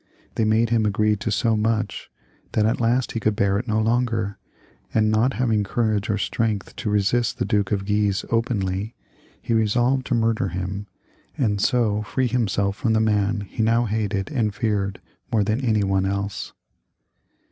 [0.33, 2.09] They made him agree to so much,
[2.53, 4.39] that at last he could bear it no longer,
[4.91, 8.95] and not having courage or strength to resist the Duke of Guise openly,
[9.39, 10.87] he resolved to murder him,
[11.37, 14.99] and so free himself from the man he now hated and feared
[15.31, 16.53] more than any one else.